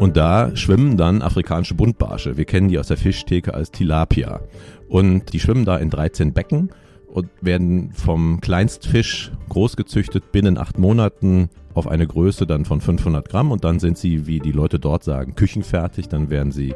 Und 0.00 0.16
da 0.16 0.56
schwimmen 0.56 0.96
dann 0.96 1.20
afrikanische 1.20 1.74
Buntbarsche. 1.74 2.38
Wir 2.38 2.46
kennen 2.46 2.68
die 2.68 2.78
aus 2.78 2.88
der 2.88 2.96
Fischtheke 2.96 3.52
als 3.52 3.70
Tilapia. 3.70 4.40
Und 4.88 5.34
die 5.34 5.40
schwimmen 5.40 5.66
da 5.66 5.76
in 5.76 5.90
13 5.90 6.32
Becken 6.32 6.70
und 7.06 7.28
werden 7.42 7.92
vom 7.92 8.40
Kleinstfisch 8.40 9.30
großgezüchtet 9.50 10.32
binnen 10.32 10.56
acht 10.56 10.78
Monaten 10.78 11.50
auf 11.74 11.86
eine 11.86 12.06
Größe 12.06 12.46
dann 12.46 12.64
von 12.64 12.80
500 12.80 13.28
Gramm 13.28 13.52
und 13.52 13.62
dann 13.62 13.78
sind 13.78 13.98
sie, 13.98 14.26
wie 14.26 14.38
die 14.38 14.52
Leute 14.52 14.78
dort 14.78 15.04
sagen, 15.04 15.34
küchenfertig. 15.34 16.08
Dann 16.08 16.30
werden 16.30 16.50
sie 16.50 16.74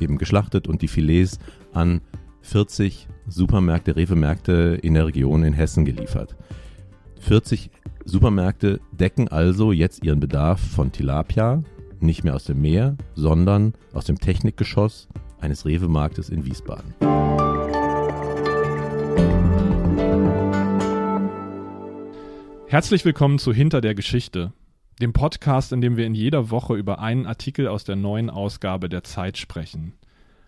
eben 0.00 0.18
geschlachtet 0.18 0.66
und 0.66 0.82
die 0.82 0.88
Filets 0.88 1.38
an 1.72 2.00
40 2.40 3.06
Supermärkte, 3.28 3.94
Rewe-Märkte 3.94 4.80
in 4.82 4.94
der 4.94 5.06
Region 5.06 5.44
in 5.44 5.52
Hessen 5.52 5.84
geliefert. 5.84 6.34
40 7.20 7.70
Supermärkte 8.04 8.80
decken 8.90 9.28
also 9.28 9.70
jetzt 9.70 10.04
ihren 10.04 10.18
Bedarf 10.18 10.60
von 10.60 10.90
Tilapia, 10.90 11.62
nicht 12.04 12.24
mehr 12.24 12.34
aus 12.34 12.44
dem 12.44 12.60
Meer, 12.60 12.96
sondern 13.14 13.74
aus 13.92 14.04
dem 14.04 14.18
Technikgeschoss 14.18 15.08
eines 15.40 15.66
Rewe-Marktes 15.66 16.28
in 16.28 16.46
Wiesbaden. 16.46 16.94
Herzlich 22.66 23.04
willkommen 23.04 23.38
zu 23.38 23.52
Hinter 23.52 23.80
der 23.80 23.94
Geschichte, 23.94 24.52
dem 25.00 25.12
Podcast, 25.12 25.72
in 25.72 25.80
dem 25.80 25.96
wir 25.96 26.06
in 26.06 26.14
jeder 26.14 26.50
Woche 26.50 26.74
über 26.74 26.98
einen 26.98 27.26
Artikel 27.26 27.68
aus 27.68 27.84
der 27.84 27.96
neuen 27.96 28.30
Ausgabe 28.30 28.88
der 28.88 29.04
Zeit 29.04 29.38
sprechen. 29.38 29.92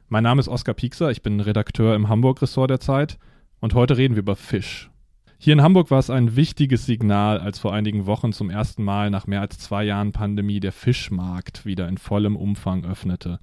Mein 0.09 0.25
Name 0.25 0.41
ist 0.41 0.49
Oskar 0.49 0.75
Piekser, 0.75 1.11
ich 1.11 1.23
bin 1.23 1.41
Redakteur 1.41 1.95
im 1.95 2.09
Hamburg-Ressort 2.09 2.71
der 2.71 2.81
Zeit 2.81 3.19
und 3.61 3.75
heute 3.75 3.97
reden 3.97 4.15
wir 4.15 4.23
über 4.23 4.37
Fisch. 4.37 4.91
Hier 5.39 5.53
in 5.53 5.63
Hamburg 5.63 5.91
war 5.91 5.99
es 5.99 6.09
ein 6.09 6.35
wichtiges 6.35 6.87
Signal, 6.87 7.39
als 7.39 7.59
vor 7.59 7.75
einigen 7.75 8.07
Wochen 8.07 8.33
zum 8.33 8.49
ersten 8.49 8.83
Mal 8.83 9.11
nach 9.11 9.27
mehr 9.27 9.43
als 9.43 9.59
zwei 9.59 9.85
Jahren 9.85 10.13
Pandemie 10.13 10.61
der 10.61 10.73
Fischmarkt 10.73 11.67
wieder 11.67 11.89
in 11.89 11.99
vollem 11.99 12.37
Umfang 12.37 12.87
öffnete. 12.87 13.39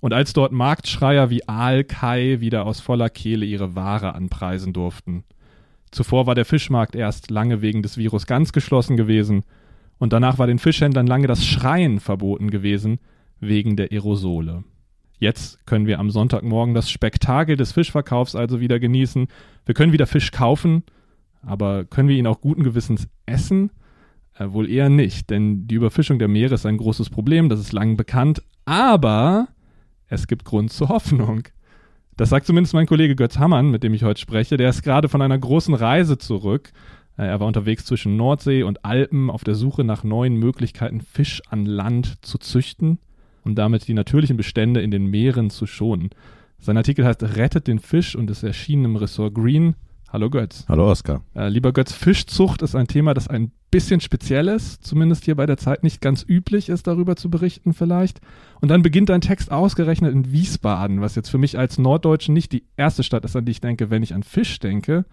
Und 0.00 0.12
als 0.12 0.32
dort 0.32 0.52
Marktschreier 0.52 1.28
wie 1.28 1.48
Aal 1.48 1.82
Kai 1.82 2.40
wieder 2.40 2.64
aus 2.64 2.80
voller 2.80 3.10
Kehle 3.10 3.44
ihre 3.44 3.74
Ware 3.74 4.14
anpreisen 4.14 4.72
durften. 4.72 5.24
Zuvor 5.90 6.26
war 6.26 6.36
der 6.36 6.44
Fischmarkt 6.44 6.94
erst 6.94 7.30
lange 7.30 7.60
wegen 7.60 7.82
des 7.82 7.98
Virus 7.98 8.26
ganz 8.26 8.52
geschlossen 8.52 8.96
gewesen 8.96 9.42
und 9.98 10.12
danach 10.12 10.38
war 10.38 10.46
den 10.46 10.58
Fischhändlern 10.58 11.06
lange 11.06 11.26
das 11.26 11.44
Schreien 11.44 11.98
verboten 11.98 12.50
gewesen 12.50 13.00
wegen 13.40 13.76
der 13.76 13.90
Aerosole. 13.90 14.62
Jetzt 15.18 15.66
können 15.66 15.86
wir 15.86 15.98
am 15.98 16.10
Sonntagmorgen 16.10 16.74
das 16.74 16.90
Spektakel 16.90 17.56
des 17.56 17.72
Fischverkaufs 17.72 18.36
also 18.36 18.60
wieder 18.60 18.78
genießen. 18.78 19.26
Wir 19.64 19.74
können 19.74 19.92
wieder 19.92 20.06
Fisch 20.06 20.30
kaufen 20.30 20.84
aber 21.46 21.84
können 21.84 22.08
wir 22.08 22.16
ihn 22.16 22.26
auch 22.26 22.40
guten 22.40 22.64
Gewissens 22.64 23.08
essen? 23.24 23.70
Äh, 24.38 24.50
wohl 24.50 24.68
eher 24.68 24.88
nicht, 24.88 25.30
denn 25.30 25.66
die 25.66 25.76
Überfischung 25.76 26.18
der 26.18 26.28
Meere 26.28 26.54
ist 26.54 26.66
ein 26.66 26.76
großes 26.76 27.10
Problem, 27.10 27.48
das 27.48 27.60
ist 27.60 27.72
lang 27.72 27.96
bekannt, 27.96 28.42
aber 28.64 29.48
es 30.08 30.26
gibt 30.26 30.44
Grund 30.44 30.72
zur 30.72 30.88
Hoffnung. 30.88 31.44
Das 32.16 32.30
sagt 32.30 32.46
zumindest 32.46 32.74
mein 32.74 32.86
Kollege 32.86 33.14
Götz 33.14 33.38
Hammann, 33.38 33.70
mit 33.70 33.82
dem 33.82 33.92
ich 33.92 34.02
heute 34.02 34.20
spreche. 34.20 34.56
Der 34.56 34.70
ist 34.70 34.82
gerade 34.82 35.08
von 35.08 35.20
einer 35.20 35.38
großen 35.38 35.74
Reise 35.74 36.16
zurück. 36.16 36.72
Äh, 37.18 37.26
er 37.26 37.40
war 37.40 37.46
unterwegs 37.46 37.84
zwischen 37.84 38.16
Nordsee 38.16 38.62
und 38.62 38.84
Alpen 38.84 39.30
auf 39.30 39.44
der 39.44 39.54
Suche 39.54 39.84
nach 39.84 40.04
neuen 40.04 40.36
Möglichkeiten, 40.36 41.00
Fisch 41.00 41.42
an 41.50 41.66
Land 41.66 42.24
zu 42.24 42.38
züchten 42.38 42.98
und 43.44 43.56
damit 43.56 43.86
die 43.88 43.94
natürlichen 43.94 44.36
Bestände 44.36 44.80
in 44.80 44.90
den 44.90 45.06
Meeren 45.06 45.50
zu 45.50 45.66
schonen. 45.66 46.10
Sein 46.58 46.76
Artikel 46.76 47.04
heißt 47.04 47.22
Rettet 47.22 47.66
den 47.66 47.78
Fisch 47.78 48.16
und 48.16 48.30
ist 48.30 48.42
erschienen 48.42 48.86
im 48.86 48.96
Ressort 48.96 49.34
Green. 49.34 49.76
Hallo 50.16 50.30
Götz. 50.30 50.64
Hallo 50.66 50.90
Oskar. 50.90 51.20
Äh, 51.34 51.50
lieber 51.50 51.74
Götz, 51.74 51.92
Fischzucht 51.92 52.62
ist 52.62 52.74
ein 52.74 52.86
Thema, 52.86 53.12
das 53.12 53.28
ein 53.28 53.52
bisschen 53.70 54.00
speziell 54.00 54.48
ist, 54.48 54.82
zumindest 54.82 55.26
hier 55.26 55.34
bei 55.34 55.44
der 55.44 55.58
Zeit 55.58 55.82
nicht 55.82 56.00
ganz 56.00 56.24
üblich 56.26 56.70
ist, 56.70 56.86
darüber 56.86 57.16
zu 57.16 57.28
berichten 57.28 57.74
vielleicht. 57.74 58.22
Und 58.62 58.70
dann 58.70 58.80
beginnt 58.80 59.10
dein 59.10 59.20
Text 59.20 59.52
ausgerechnet 59.52 60.14
in 60.14 60.32
Wiesbaden, 60.32 61.02
was 61.02 61.16
jetzt 61.16 61.28
für 61.28 61.36
mich 61.36 61.58
als 61.58 61.76
Norddeutschen 61.76 62.32
nicht 62.32 62.52
die 62.52 62.64
erste 62.78 63.02
Stadt 63.02 63.26
ist, 63.26 63.36
an 63.36 63.44
die 63.44 63.50
ich 63.50 63.60
denke, 63.60 63.90
wenn 63.90 64.02
ich 64.02 64.14
an 64.14 64.22
Fisch 64.22 64.58
denke. 64.58 65.04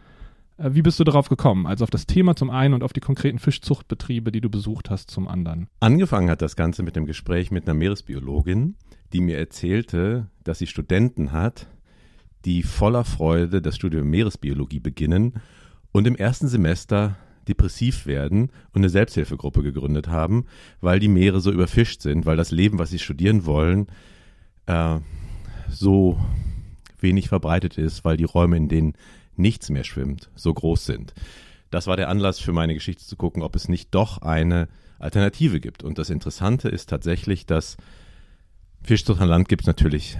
Äh, 0.56 0.70
wie 0.72 0.82
bist 0.82 1.02
du 1.02 1.04
darauf 1.04 1.28
gekommen? 1.28 1.68
Also 1.68 1.84
auf 1.84 1.92
das 1.92 2.08
Thema 2.08 2.38
zum 2.38 2.50
einen 2.50 2.74
und 2.74 2.82
auf 2.82 2.94
die 2.94 3.02
konkreten 3.02 3.40
Fischzuchtbetriebe, 3.40 4.32
die 4.32 4.40
du 4.40 4.50
besucht 4.50 4.90
hast, 4.90 5.12
zum 5.12 5.28
anderen. 5.28 5.68
Angefangen 5.82 6.30
hat 6.30 6.42
das 6.42 6.56
Ganze 6.56 6.82
mit 6.82 6.96
dem 6.96 7.06
Gespräch 7.06 7.52
mit 7.52 7.66
einer 7.66 7.74
Meeresbiologin, 7.74 8.78
die 9.12 9.20
mir 9.20 9.38
erzählte, 9.38 10.30
dass 10.46 10.60
sie 10.60 10.68
Studenten 10.68 11.34
hat, 11.34 11.68
die 12.46 12.64
voller 12.64 13.06
Freude 13.06 13.62
das 13.62 13.76
Studium 13.76 14.10
Meeresbiologie 14.10 14.80
beginnen 14.80 15.42
und 15.92 16.08
im 16.08 16.16
ersten 16.16 16.48
Semester 16.48 17.18
depressiv 17.48 18.06
werden 18.06 18.50
und 18.74 18.82
eine 18.82 18.90
Selbsthilfegruppe 18.90 19.64
gegründet 19.64 20.08
haben, 20.08 20.46
weil 20.82 21.00
die 21.00 21.08
Meere 21.08 21.42
so 21.42 21.52
überfischt 21.52 22.02
sind, 22.02 22.26
weil 22.26 22.38
das 22.38 22.52
Leben, 22.52 22.80
was 22.80 22.90
sie 22.90 23.00
studieren 23.00 23.46
wollen, 23.46 23.88
äh, 24.66 25.00
so 25.70 26.20
wenig 27.00 27.30
verbreitet 27.30 27.78
ist, 27.78 28.06
weil 28.06 28.18
die 28.18 28.24
Räume, 28.24 28.58
in 28.58 28.70
denen 28.70 28.94
nichts 29.36 29.70
mehr 29.70 29.84
schwimmt, 29.84 30.30
so 30.36 30.54
groß 30.54 30.86
sind. 30.86 31.14
Das 31.70 31.88
war 31.88 31.98
der 31.98 32.10
Anlass 32.10 32.40
für 32.40 32.54
meine 32.54 32.74
Geschichte 32.74 33.04
zu 33.04 33.16
gucken, 33.16 33.42
ob 33.42 33.56
es 33.56 33.68
nicht 33.68 33.94
doch 33.96 34.22
eine 34.22 34.70
Alternative 35.00 35.60
gibt. 35.60 35.84
Und 35.84 35.98
das 35.98 36.10
Interessante 36.10 36.70
ist 36.70 36.90
tatsächlich, 36.90 37.46
dass 37.46 37.78
Fischzucht 38.84 39.22
an 39.22 39.30
Land 39.30 39.50
gibt 39.50 39.64
es 39.64 39.68
natürlich 39.68 40.18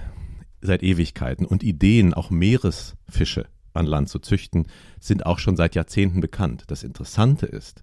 seit 0.64 0.82
Ewigkeiten 0.82 1.44
und 1.44 1.62
Ideen, 1.62 2.14
auch 2.14 2.30
Meeresfische 2.30 3.46
an 3.74 3.86
Land 3.86 4.08
zu 4.08 4.18
züchten, 4.18 4.66
sind 5.00 5.26
auch 5.26 5.38
schon 5.38 5.56
seit 5.56 5.74
Jahrzehnten 5.74 6.20
bekannt. 6.20 6.64
Das 6.68 6.82
Interessante 6.82 7.46
ist, 7.46 7.82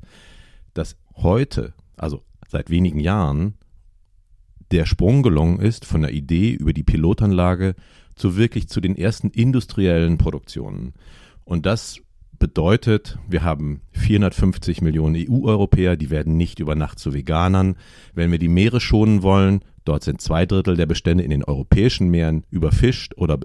dass 0.74 0.98
heute, 1.16 1.74
also 1.98 2.24
seit 2.48 2.70
wenigen 2.70 3.00
Jahren, 3.00 3.56
der 4.72 4.86
Sprung 4.86 5.22
gelungen 5.22 5.60
ist 5.60 5.86
von 5.86 6.02
der 6.02 6.14
Idee 6.14 6.52
über 6.52 6.74
die 6.74 6.84
Pilotanlage 6.84 7.76
zu 8.16 8.38
wirklich 8.38 8.68
zu 8.68 8.82
den 8.82 8.96
ersten 8.96 9.30
industriellen 9.30 10.18
Produktionen. 10.18 10.94
Und 11.44 11.66
das 11.66 12.00
bedeutet, 12.40 13.20
wir 13.30 13.44
haben 13.44 13.82
450 13.92 14.82
Millionen 14.82 15.16
EU-Europäer, 15.16 15.96
die 15.96 16.10
werden 16.10 16.38
nicht 16.38 16.60
über 16.60 16.76
Nacht 16.76 17.00
zu 17.00 17.14
Veganern. 17.14 17.76
Wenn 18.14 18.32
wir 18.32 18.40
die 18.40 18.48
Meere 18.48 18.80
schonen 18.80 19.22
wollen, 19.22 19.62
dort 19.86 20.04
sind 20.04 20.22
zwei 20.22 20.46
Drittel 20.46 20.76
der 20.76 20.86
Bestände 20.86 21.24
in 21.24 21.30
den 21.30 21.44
europäischen 21.44 22.10
Meeren 22.10 22.44
überfischt 22.50 23.14
oder 23.18 23.40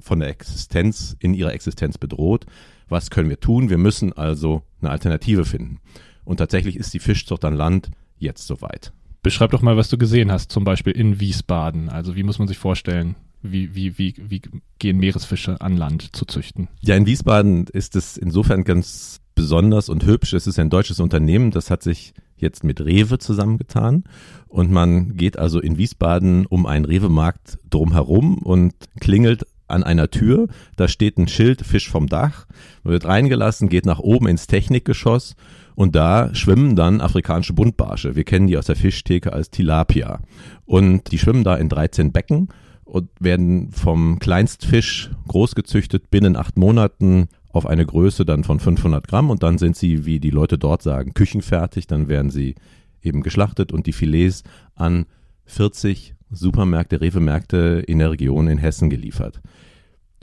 von 0.00 0.20
der 0.20 0.28
Existenz, 0.28 1.16
in 1.20 1.34
ihrer 1.34 1.52
Existenz 1.52 1.98
bedroht. 1.98 2.46
Was 2.88 3.10
können 3.10 3.30
wir 3.30 3.40
tun? 3.40 3.70
Wir 3.70 3.78
müssen 3.78 4.12
also 4.12 4.62
eine 4.80 4.90
Alternative 4.90 5.44
finden. 5.44 5.78
Und 6.24 6.38
tatsächlich 6.38 6.76
ist 6.76 6.92
die 6.94 6.98
Fischzucht 6.98 7.44
an 7.44 7.54
Land 7.54 7.90
jetzt 8.18 8.46
soweit. 8.46 8.92
Beschreib 9.22 9.52
doch 9.52 9.62
mal, 9.62 9.76
was 9.76 9.88
du 9.88 9.98
gesehen 9.98 10.32
hast, 10.32 10.50
zum 10.50 10.64
Beispiel 10.64 10.92
in 10.92 11.20
Wiesbaden. 11.20 11.88
Also 11.88 12.16
wie 12.16 12.24
muss 12.24 12.38
man 12.38 12.48
sich 12.48 12.58
vorstellen, 12.58 13.14
wie, 13.40 13.74
wie, 13.74 13.98
wie, 13.98 14.14
wie 14.18 14.42
gehen 14.78 14.98
Meeresfische 14.98 15.60
an 15.60 15.76
Land 15.76 16.14
zu 16.14 16.24
züchten? 16.24 16.68
Ja, 16.80 16.96
in 16.96 17.06
Wiesbaden 17.06 17.66
ist 17.66 17.96
es 17.96 18.16
insofern 18.16 18.64
ganz 18.64 19.20
besonders 19.34 19.88
und 19.88 20.04
hübsch. 20.04 20.32
Es 20.32 20.46
ist 20.46 20.58
ein 20.58 20.70
deutsches 20.70 21.00
Unternehmen, 21.00 21.50
das 21.50 21.70
hat 21.70 21.82
sich 21.82 22.14
jetzt 22.42 22.64
mit 22.64 22.80
Rewe 22.80 23.18
zusammengetan 23.18 24.04
und 24.48 24.70
man 24.70 25.16
geht 25.16 25.38
also 25.38 25.60
in 25.60 25.78
Wiesbaden 25.78 26.46
um 26.46 26.66
einen 26.66 26.84
Rewe-Markt 26.84 27.58
drumherum 27.70 28.38
und 28.38 28.74
klingelt 29.00 29.46
an 29.68 29.82
einer 29.82 30.10
Tür. 30.10 30.48
Da 30.76 30.86
steht 30.86 31.16
ein 31.18 31.28
Schild 31.28 31.62
Fisch 31.62 31.90
vom 31.90 32.06
Dach. 32.06 32.46
Man 32.84 32.92
wird 32.92 33.06
reingelassen, 33.06 33.68
geht 33.68 33.86
nach 33.86 33.98
oben 33.98 34.28
ins 34.28 34.46
Technikgeschoss 34.46 35.34
und 35.74 35.96
da 35.96 36.34
schwimmen 36.34 36.76
dann 36.76 37.00
afrikanische 37.00 37.54
Buntbarsche. 37.54 38.14
Wir 38.14 38.24
kennen 38.24 38.46
die 38.46 38.58
aus 38.58 38.66
der 38.66 38.76
Fischtheke 38.76 39.32
als 39.32 39.50
Tilapia. 39.50 40.20
Und 40.66 41.10
die 41.10 41.18
schwimmen 41.18 41.44
da 41.44 41.56
in 41.56 41.68
13 41.68 42.12
Becken 42.12 42.48
und 42.84 43.08
werden 43.18 43.70
vom 43.70 44.18
Kleinstfisch 44.18 45.10
großgezüchtet 45.28 46.10
binnen 46.10 46.36
acht 46.36 46.58
Monaten 46.58 47.28
auf 47.52 47.66
eine 47.66 47.86
Größe 47.86 48.24
dann 48.24 48.44
von 48.44 48.58
500 48.58 49.06
Gramm 49.06 49.30
und 49.30 49.42
dann 49.42 49.58
sind 49.58 49.76
sie, 49.76 50.04
wie 50.06 50.20
die 50.20 50.30
Leute 50.30 50.58
dort 50.58 50.82
sagen, 50.82 51.14
küchenfertig. 51.14 51.86
Dann 51.86 52.08
werden 52.08 52.30
sie 52.30 52.54
eben 53.02 53.22
geschlachtet 53.22 53.72
und 53.72 53.86
die 53.86 53.92
Filets 53.92 54.42
an 54.74 55.06
40 55.44 56.14
Supermärkte, 56.30 57.00
Rewe-Märkte 57.00 57.84
in 57.86 57.98
der 57.98 58.10
Region 58.10 58.48
in 58.48 58.58
Hessen 58.58 58.88
geliefert. 58.88 59.40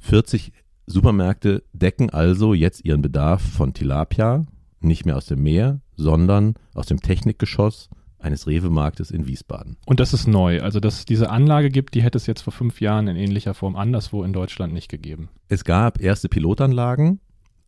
40 0.01 0.51
Supermärkte 0.87 1.63
decken 1.71 2.09
also 2.09 2.53
jetzt 2.53 2.83
ihren 2.83 3.03
Bedarf 3.03 3.41
von 3.41 3.73
Tilapia, 3.73 4.45
nicht 4.79 5.05
mehr 5.05 5.17
aus 5.17 5.27
dem 5.27 5.43
Meer, 5.43 5.81
sondern 5.95 6.55
aus 6.73 6.87
dem 6.87 6.99
Technikgeschoss 6.99 7.89
eines 8.19 8.47
Rewe-Marktes 8.47 9.11
in 9.11 9.27
Wiesbaden. 9.27 9.77
Und 9.85 9.99
das 9.99 10.13
ist 10.13 10.27
neu. 10.27 10.61
Also, 10.61 10.79
dass 10.79 10.99
es 10.99 11.05
diese 11.05 11.29
Anlage 11.29 11.69
gibt, 11.69 11.93
die 11.95 12.03
hätte 12.03 12.17
es 12.17 12.27
jetzt 12.27 12.41
vor 12.41 12.53
fünf 12.53 12.81
Jahren 12.81 13.07
in 13.07 13.15
ähnlicher 13.15 13.53
Form 13.53 13.75
anderswo 13.75 14.23
in 14.23 14.33
Deutschland 14.33 14.73
nicht 14.73 14.89
gegeben. 14.89 15.29
Es 15.47 15.63
gab 15.63 16.01
erste 16.01 16.29
Pilotanlagen, 16.29 17.19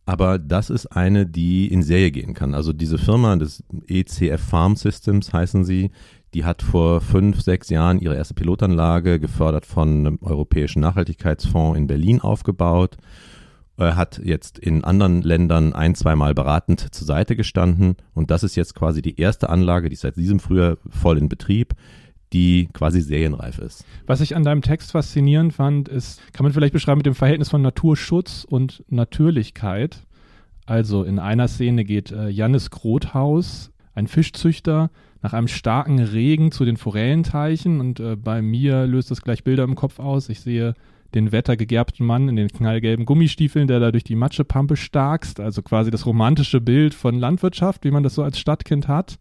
aber 0.04 0.38
das 0.38 0.70
ist 0.70 0.86
eine, 0.86 1.26
die 1.26 1.68
in 1.68 1.82
Serie 1.82 2.10
gehen 2.10 2.34
kann. 2.34 2.54
Also 2.54 2.72
diese 2.72 2.98
Firma, 2.98 3.36
das 3.36 3.62
ECF 3.86 4.40
Farm 4.40 4.76
Systems 4.76 5.32
heißen 5.32 5.64
sie, 5.64 5.90
die 6.34 6.44
hat 6.44 6.62
vor 6.62 7.00
fünf, 7.00 7.42
sechs 7.42 7.68
Jahren 7.68 7.98
ihre 7.98 8.16
erste 8.16 8.34
Pilotanlage 8.34 9.20
gefördert 9.20 9.66
von 9.66 10.06
einem 10.06 10.18
europäischen 10.22 10.80
Nachhaltigkeitsfonds 10.80 11.78
in 11.78 11.86
Berlin 11.86 12.20
aufgebaut 12.20 12.96
hat 13.78 14.20
jetzt 14.22 14.58
in 14.58 14.84
anderen 14.84 15.22
Ländern 15.22 15.72
ein, 15.72 15.94
zweimal 15.94 16.34
beratend 16.34 16.94
zur 16.94 17.06
Seite 17.06 17.36
gestanden 17.36 17.96
und 18.14 18.30
das 18.30 18.42
ist 18.42 18.56
jetzt 18.56 18.74
quasi 18.74 19.02
die 19.02 19.18
erste 19.18 19.48
Anlage, 19.48 19.88
die 19.88 19.96
seit 19.96 20.16
diesem 20.16 20.40
Frühjahr 20.40 20.76
voll 20.88 21.18
in 21.18 21.28
Betrieb, 21.28 21.74
die 22.32 22.68
quasi 22.72 23.00
serienreif 23.00 23.58
ist. 23.58 23.84
Was 24.06 24.20
ich 24.20 24.36
an 24.36 24.44
deinem 24.44 24.62
Text 24.62 24.92
faszinierend 24.92 25.52
fand, 25.52 25.88
ist, 25.88 26.20
kann 26.32 26.44
man 26.44 26.52
vielleicht 26.52 26.72
beschreiben 26.72 26.98
mit 26.98 27.06
dem 27.06 27.14
Verhältnis 27.14 27.50
von 27.50 27.62
Naturschutz 27.62 28.46
und 28.48 28.84
Natürlichkeit. 28.88 30.06
Also 30.66 31.04
in 31.04 31.18
einer 31.18 31.48
Szene 31.48 31.84
geht 31.84 32.12
äh, 32.12 32.28
Jannis 32.28 32.70
Grothaus, 32.70 33.72
ein 33.94 34.06
Fischzüchter, 34.06 34.90
nach 35.22 35.32
einem 35.34 35.48
starken 35.48 35.98
Regen 35.98 36.50
zu 36.50 36.64
den 36.64 36.76
Forellenteichen 36.76 37.80
und 37.80 38.00
äh, 38.00 38.16
bei 38.16 38.42
mir 38.42 38.86
löst 38.86 39.10
das 39.10 39.22
gleich 39.22 39.44
Bilder 39.44 39.64
im 39.64 39.76
Kopf 39.76 39.98
aus. 39.98 40.28
Ich 40.28 40.40
sehe 40.40 40.74
den 41.14 41.32
wettergegerbten 41.32 42.06
Mann 42.06 42.28
in 42.28 42.36
den 42.36 42.48
knallgelben 42.48 43.04
Gummistiefeln, 43.04 43.66
der 43.66 43.80
da 43.80 43.90
durch 43.90 44.04
die 44.04 44.16
Matschepampe 44.16 44.76
starkst, 44.76 45.40
also 45.40 45.62
quasi 45.62 45.90
das 45.90 46.06
romantische 46.06 46.60
Bild 46.60 46.94
von 46.94 47.18
Landwirtschaft, 47.18 47.84
wie 47.84 47.90
man 47.90 48.02
das 48.02 48.14
so 48.14 48.22
als 48.22 48.38
Stadtkind 48.38 48.88
hat. 48.88 49.18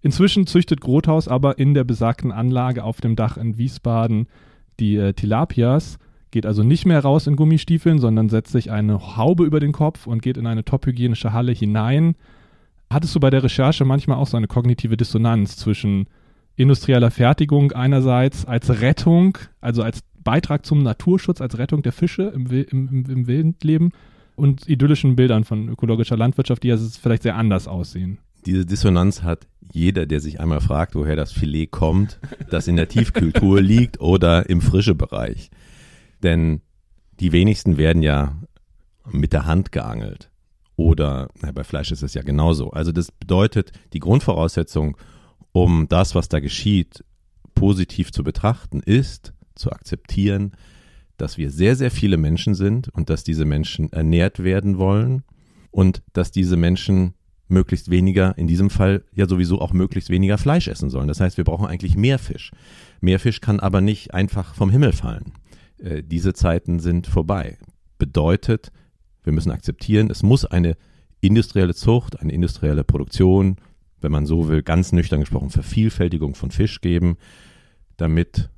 Inzwischen 0.00 0.46
züchtet 0.46 0.80
Grothaus 0.80 1.28
aber 1.28 1.58
in 1.58 1.74
der 1.74 1.84
besagten 1.84 2.32
Anlage 2.32 2.82
auf 2.82 3.00
dem 3.00 3.14
Dach 3.14 3.36
in 3.36 3.56
Wiesbaden 3.56 4.26
die 4.80 4.96
äh, 4.96 5.12
Tilapias, 5.12 5.98
geht 6.30 6.46
also 6.46 6.62
nicht 6.62 6.86
mehr 6.86 7.00
raus 7.00 7.26
in 7.26 7.36
Gummistiefeln, 7.36 7.98
sondern 7.98 8.28
setzt 8.28 8.52
sich 8.52 8.70
eine 8.70 9.16
Haube 9.16 9.44
über 9.44 9.60
den 9.60 9.72
Kopf 9.72 10.06
und 10.06 10.22
geht 10.22 10.38
in 10.38 10.46
eine 10.46 10.64
tophygienische 10.64 11.32
Halle 11.32 11.52
hinein. 11.52 12.16
Hattest 12.90 13.14
du 13.14 13.20
bei 13.20 13.30
der 13.30 13.44
Recherche 13.44 13.84
manchmal 13.84 14.16
auch 14.16 14.26
so 14.26 14.36
eine 14.36 14.48
kognitive 14.48 14.96
Dissonanz 14.96 15.56
zwischen 15.56 16.06
industrieller 16.56 17.10
Fertigung 17.10 17.72
einerseits 17.72 18.44
als 18.44 18.80
Rettung, 18.80 19.38
also 19.60 19.82
als 19.82 20.00
Beitrag 20.22 20.64
zum 20.64 20.82
Naturschutz, 20.82 21.40
als 21.40 21.58
Rettung 21.58 21.82
der 21.82 21.92
Fische 21.92 22.24
im, 22.34 22.46
im, 22.46 23.04
im, 23.08 23.26
Wildleben 23.26 23.92
und 24.36 24.68
idyllischen 24.68 25.16
Bildern 25.16 25.44
von 25.44 25.68
ökologischer 25.68 26.16
Landwirtschaft, 26.16 26.62
die 26.62 26.68
ja 26.68 26.76
vielleicht 26.76 27.22
sehr 27.22 27.36
anders 27.36 27.66
aussehen? 27.66 28.18
Diese 28.46 28.66
Dissonanz 28.66 29.22
hat 29.22 29.46
jeder, 29.72 30.06
der 30.06 30.20
sich 30.20 30.40
einmal 30.40 30.60
fragt, 30.60 30.94
woher 30.94 31.16
das 31.16 31.32
Filet 31.32 31.68
kommt, 31.68 32.18
das 32.50 32.68
in 32.68 32.76
der 32.76 32.88
Tiefkühltruhe 32.88 33.60
liegt 33.62 34.00
oder 34.00 34.48
im 34.48 34.60
frische 34.60 34.94
Bereich. 34.94 35.50
Denn 36.22 36.60
die 37.20 37.32
wenigsten 37.32 37.78
werden 37.78 38.02
ja 38.02 38.36
mit 39.10 39.32
der 39.32 39.46
Hand 39.46 39.72
geangelt. 39.72 40.30
Oder 40.76 41.28
na, 41.40 41.52
bei 41.52 41.64
Fleisch 41.64 41.92
ist 41.92 42.02
es 42.02 42.14
ja 42.14 42.22
genauso. 42.22 42.70
Also 42.70 42.92
das 42.92 43.12
bedeutet, 43.12 43.72
die 43.92 44.00
Grundvoraussetzung, 44.00 44.96
um 45.52 45.88
das, 45.88 46.14
was 46.14 46.28
da 46.28 46.40
geschieht, 46.40 47.04
positiv 47.54 48.12
zu 48.12 48.24
betrachten, 48.24 48.80
ist 48.80 49.32
zu 49.54 49.70
akzeptieren, 49.70 50.52
dass 51.16 51.38
wir 51.38 51.50
sehr, 51.50 51.76
sehr 51.76 51.90
viele 51.90 52.16
Menschen 52.16 52.54
sind 52.54 52.88
und 52.88 53.10
dass 53.10 53.22
diese 53.22 53.44
Menschen 53.44 53.92
ernährt 53.92 54.42
werden 54.42 54.78
wollen 54.78 55.22
und 55.70 56.02
dass 56.12 56.32
diese 56.32 56.56
Menschen 56.56 57.14
möglichst 57.48 57.90
weniger, 57.90 58.36
in 58.38 58.46
diesem 58.46 58.70
Fall 58.70 59.04
ja 59.14 59.28
sowieso 59.28 59.60
auch 59.60 59.72
möglichst 59.72 60.10
weniger 60.10 60.38
Fleisch 60.38 60.68
essen 60.68 60.90
sollen. 60.90 61.08
Das 61.08 61.20
heißt, 61.20 61.36
wir 61.36 61.44
brauchen 61.44 61.66
eigentlich 61.66 61.96
mehr 61.96 62.18
Fisch. 62.18 62.50
Mehr 63.00 63.20
Fisch 63.20 63.40
kann 63.40 63.60
aber 63.60 63.80
nicht 63.80 64.14
einfach 64.14 64.54
vom 64.54 64.70
Himmel 64.70 64.92
fallen. 64.92 65.32
Äh, 65.78 66.02
diese 66.02 66.32
Zeiten 66.32 66.80
sind 66.80 67.06
vorbei. 67.06 67.58
Bedeutet, 67.98 68.72
wir 69.22 69.32
müssen 69.32 69.52
akzeptieren, 69.52 70.10
es 70.10 70.22
muss 70.22 70.44
eine 70.44 70.76
industrielle 71.20 71.74
Zucht, 71.74 72.18
eine 72.20 72.32
industrielle 72.32 72.84
Produktion, 72.84 73.56
wenn 74.02 74.12
man 74.12 74.26
so 74.26 74.48
will, 74.48 74.62
ganz 74.62 74.92
nüchtern 74.92 75.20
gesprochen, 75.20 75.50
Vervielfältigung 75.50 76.34
von 76.34 76.50
Fisch 76.50 76.80
geben, 76.80 77.16
damit 77.96 78.50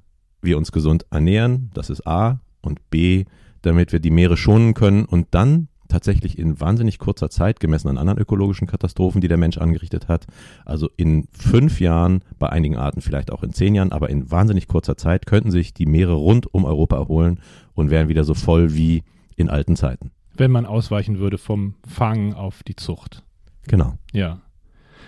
wir 0.42 0.58
uns 0.58 0.72
gesund 0.72 1.06
ernähren. 1.10 1.70
Das 1.74 1.90
ist 1.90 2.06
A. 2.06 2.40
Und 2.60 2.90
B, 2.90 3.24
damit 3.62 3.92
wir 3.92 4.00
die 4.00 4.10
Meere 4.10 4.36
schonen 4.36 4.74
können 4.74 5.04
und 5.04 5.28
dann 5.32 5.68
tatsächlich 5.88 6.38
in 6.38 6.60
wahnsinnig 6.60 6.98
kurzer 6.98 7.30
Zeit, 7.30 7.60
gemessen 7.60 7.88
an 7.88 7.98
anderen 7.98 8.18
ökologischen 8.18 8.66
Katastrophen, 8.66 9.20
die 9.20 9.28
der 9.28 9.36
Mensch 9.36 9.58
angerichtet 9.58 10.08
hat, 10.08 10.26
also 10.64 10.88
in 10.96 11.28
fünf 11.32 11.80
Jahren, 11.80 12.22
bei 12.38 12.48
einigen 12.48 12.76
Arten 12.76 13.00
vielleicht 13.00 13.30
auch 13.30 13.42
in 13.42 13.52
zehn 13.52 13.74
Jahren, 13.74 13.92
aber 13.92 14.10
in 14.10 14.30
wahnsinnig 14.30 14.66
kurzer 14.66 14.96
Zeit 14.96 15.26
könnten 15.26 15.50
sich 15.50 15.74
die 15.74 15.86
Meere 15.86 16.14
rund 16.14 16.52
um 16.52 16.64
Europa 16.64 16.96
erholen 16.96 17.38
und 17.74 17.90
wären 17.90 18.08
wieder 18.08 18.24
so 18.24 18.34
voll 18.34 18.74
wie 18.74 19.02
in 19.36 19.48
alten 19.48 19.76
Zeiten. 19.76 20.10
Wenn 20.36 20.50
man 20.50 20.66
ausweichen 20.66 21.18
würde 21.18 21.38
vom 21.38 21.74
Fang 21.86 22.34
auf 22.34 22.62
die 22.62 22.76
Zucht. 22.76 23.22
Genau. 23.68 23.94
Ja. 24.12 24.40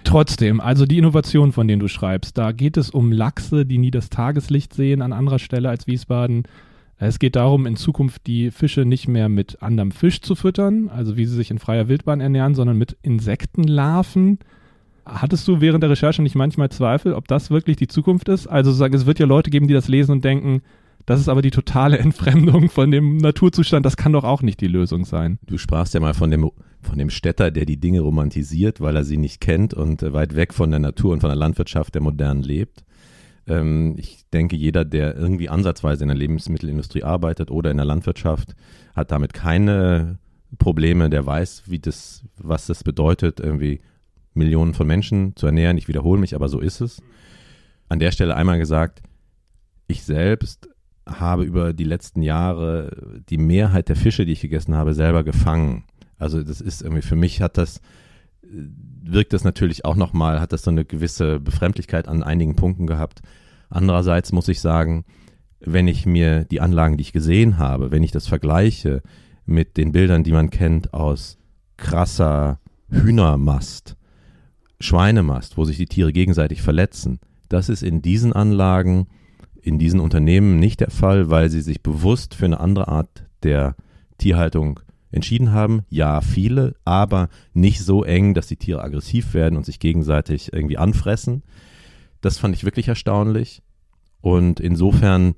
Trotzdem, 0.07 0.61
also 0.61 0.87
die 0.87 0.99
Innovation, 0.99 1.51
von 1.51 1.67
denen 1.67 1.81
du 1.81 1.89
schreibst, 1.89 2.39
da 2.39 2.53
geht 2.53 2.77
es 2.77 2.91
um 2.91 3.11
Lachse, 3.11 3.67
die 3.67 3.77
nie 3.77 3.91
das 3.91 4.09
Tageslicht 4.09 4.73
sehen 4.73 5.03
an 5.03 5.13
anderer 5.13 5.41
Stelle 5.41 5.69
als 5.69 5.89
Wiesbaden. 5.89 6.45
Es 6.97 7.19
geht 7.19 7.35
darum, 7.35 7.67
in 7.67 7.75
Zukunft 7.75 8.29
die 8.29 8.53
Fische 8.53 8.85
nicht 8.85 9.09
mehr 9.09 9.29
mit 9.29 9.61
anderem 9.65 9.91
Fisch 9.91 10.21
zu 10.21 10.37
füttern, 10.37 10.89
also 10.89 11.17
wie 11.17 11.27
sie 11.27 11.35
sich 11.35 11.51
in 11.51 11.59
freier 11.59 11.89
Wildbahn 11.89 12.21
ernähren, 12.21 12.55
sondern 12.55 12.79
mit 12.79 12.97
Insektenlarven. 13.03 14.39
Hattest 15.05 15.49
du 15.49 15.61
während 15.61 15.83
der 15.83 15.91
Recherche 15.91 16.23
nicht 16.23 16.37
manchmal 16.37 16.71
Zweifel, 16.71 17.13
ob 17.13 17.27
das 17.27 17.51
wirklich 17.51 17.77
die 17.77 17.89
Zukunft 17.89 18.29
ist? 18.29 18.47
Also 18.47 18.71
es 18.85 19.07
wird 19.07 19.19
ja 19.19 19.27
Leute 19.27 19.51
geben, 19.51 19.67
die 19.67 19.75
das 19.75 19.89
lesen 19.89 20.13
und 20.13 20.25
denken, 20.25 20.63
das 21.07 21.21
ist 21.21 21.29
aber 21.29 21.41
die 21.41 21.51
totale 21.51 21.99
Entfremdung 22.01 22.69
von 22.69 22.91
dem 22.91 23.17
Naturzustand, 23.17 23.87
das 23.87 23.97
kann 23.97 24.13
doch 24.13 24.25
auch 24.25 24.43
nicht 24.43 24.61
die 24.61 24.67
Lösung 24.67 25.05
sein. 25.05 25.39
Du 25.47 25.57
sprachst 25.57 25.95
ja 25.95 26.01
mal 26.01 26.15
von 26.15 26.31
dem, 26.31 26.51
von 26.83 26.99
dem 26.99 27.11
Städter, 27.11 27.51
der 27.51 27.65
die 27.65 27.79
Dinge 27.79 28.01
romantisiert, 28.01 28.81
weil 28.81 28.97
er 28.97 29.05
sie 29.05 29.17
nicht 29.17 29.41
kennt 29.41 29.73
und 29.73 30.03
weit 30.13 30.37
weg 30.37 30.53
von 30.53 30.71
der 30.71 30.81
Natur 30.81 31.13
und 31.13 31.21
von 31.21 31.31
der 31.31 31.37
Landwirtschaft 31.37 31.95
der 31.95 32.03
modernen 32.03 32.43
lebt. 32.43 32.85
Ähm, 33.47 33.95
ich 33.97 34.29
denke, 34.33 34.57
jeder, 34.57 34.85
der 34.85 35.17
irgendwie 35.17 35.49
ansatzweise 35.49 36.05
in 36.05 36.09
der 36.09 36.17
Lebensmittelindustrie 36.17 37.05
arbeitet 37.05 37.51
oder 37.51 37.71
in 37.71 37.77
der 37.77 37.87
Landwirtschaft, 37.87 38.55
hat 38.95 39.11
damit 39.11 39.33
keine 39.33 40.19
Probleme. 40.59 41.09
Der 41.11 41.25
weiß, 41.25 41.65
wie 41.67 41.79
das, 41.79 42.25
was 42.37 42.67
das 42.67 42.83
bedeutet, 42.83 43.41
irgendwie 43.41 43.81
Millionen 44.35 44.75
von 44.75 44.87
Menschen 44.87 45.35
zu 45.37 45.47
ernähren. 45.47 45.79
Ich 45.79 45.89
wiederhole 45.89 46.21
mich, 46.21 46.35
aber 46.35 46.49
so 46.49 46.61
ist 46.61 46.81
es. 46.81 47.03
An 47.89 48.01
der 48.01 48.11
Stelle 48.11 48.35
einmal 48.35 48.59
gesagt, 48.59 49.03
ich 49.87 50.03
selbst 50.03 50.69
habe 51.07 51.45
über 51.45 51.73
die 51.73 51.85
letzten 51.85 52.23
Jahre 52.23 53.23
die 53.29 53.39
Mehrheit 53.39 53.89
der 53.89 53.97
Fische, 53.97 54.27
die 54.27 54.33
ich 54.33 54.41
gegessen 54.41 54.75
habe, 54.75 54.95
selber 54.95 55.25
gefangen. 55.25 55.85
Also 56.19 56.43
das 56.43 56.61
ist 56.61 56.83
irgendwie, 56.83 57.03
für 57.03 57.17
mich 57.17 57.41
hat 57.41 57.57
das 57.57 57.81
wirkt 59.03 59.33
das 59.33 59.45
natürlich 59.45 59.85
auch 59.85 59.97
nochmal, 59.97 60.41
hat 60.41 60.53
das 60.53 60.63
so 60.63 60.71
eine 60.71 60.85
gewisse 60.85 61.41
Befremdlichkeit 61.41 62.09
an 62.09 62.23
einigen 62.23 62.57
Punkten 62.57 62.87
gehabt. 62.87 63.23
Andererseits 63.69 64.33
muss 64.33 64.49
ich 64.49 64.61
sagen, 64.61 65.05
wenn 65.61 65.89
ich 65.89 66.07
mir 66.07 66.45
die 66.45 66.61
Anlagen, 66.61 66.97
die 66.97 67.03
ich 67.03 67.13
gesehen 67.13 67.59
habe, 67.59 67.91
wenn 67.91 68.03
ich 68.03 68.13
das 68.13 68.27
vergleiche 68.27 69.03
mit 69.45 69.77
den 69.77 69.93
Bildern, 69.93 70.25
die 70.25 70.33
man 70.33 70.51
kennt 70.51 70.93
aus 70.93 71.39
krasser 71.77 72.61
Hühnermast, 72.91 73.97
Schweinemast, 74.81 75.57
wo 75.57 75.65
sich 75.65 75.77
die 75.77 75.87
Tiere 75.87 76.13
gegenseitig 76.13 76.63
verletzen, 76.63 77.21
das 77.49 77.69
ist 77.69 77.83
in 77.83 78.03
diesen 78.03 78.33
Anlagen, 78.33 79.07
in 79.67 79.79
diesen 79.81 79.99
Unternehmen 79.99 80.59
nicht 80.59 80.81
der 80.81 80.91
Fall, 80.91 81.29
weil 81.29 81.51
sie 81.51 81.61
sich 81.61 81.83
bewusst 81.83 82.37
für 82.37 82.45
eine 82.45 82.61
andere 82.61 82.87
Art 82.87 83.25
der 83.43 83.75
Tierhaltung 84.17 84.79
entschieden 85.11 85.53
haben. 85.53 85.83
Ja, 85.89 86.21
viele, 86.21 86.77
aber 86.85 87.29
nicht 87.53 87.81
so 87.81 88.05
eng, 88.05 88.33
dass 88.33 88.47
die 88.47 88.57
Tiere 88.57 88.83
aggressiv 88.83 89.35
werden 89.35 89.57
und 89.57 89.67
sich 89.67 89.81
gegenseitig 89.81 90.53
irgendwie 90.53 90.79
anfressen. 90.79 91.43
Das 92.21 92.39
fand 92.39 92.55
ich 92.55 92.63
wirklich 92.65 92.87
erstaunlich. 92.87 93.63
Und 94.21 94.61
insofern 94.61 95.35